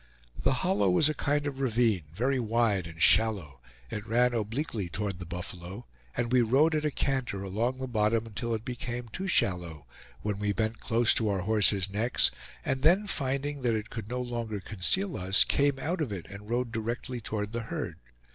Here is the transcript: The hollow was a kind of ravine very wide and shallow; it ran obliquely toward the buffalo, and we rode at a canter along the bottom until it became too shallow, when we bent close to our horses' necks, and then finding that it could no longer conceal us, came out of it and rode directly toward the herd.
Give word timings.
The 0.41 0.53
hollow 0.65 0.89
was 0.89 1.09
a 1.09 1.13
kind 1.13 1.45
of 1.45 1.59
ravine 1.59 2.05
very 2.11 2.39
wide 2.39 2.87
and 2.87 2.99
shallow; 2.99 3.59
it 3.91 4.03
ran 4.07 4.33
obliquely 4.33 4.89
toward 4.89 5.19
the 5.19 5.27
buffalo, 5.27 5.85
and 6.17 6.31
we 6.31 6.41
rode 6.41 6.73
at 6.73 6.83
a 6.85 6.89
canter 6.89 7.43
along 7.43 7.75
the 7.77 7.85
bottom 7.87 8.25
until 8.25 8.55
it 8.55 8.65
became 8.65 9.09
too 9.09 9.27
shallow, 9.27 9.85
when 10.23 10.39
we 10.39 10.53
bent 10.53 10.79
close 10.79 11.13
to 11.13 11.29
our 11.29 11.41
horses' 11.41 11.87
necks, 11.87 12.31
and 12.65 12.81
then 12.81 13.05
finding 13.05 13.61
that 13.61 13.75
it 13.75 13.91
could 13.91 14.09
no 14.09 14.19
longer 14.21 14.59
conceal 14.59 15.15
us, 15.15 15.43
came 15.43 15.77
out 15.77 16.01
of 16.01 16.11
it 16.11 16.25
and 16.31 16.49
rode 16.49 16.71
directly 16.71 17.21
toward 17.21 17.51
the 17.51 17.61
herd. 17.69 17.99